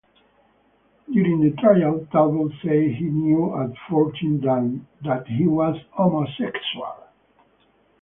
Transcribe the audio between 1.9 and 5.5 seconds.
Talbot said he knew at fourteen that he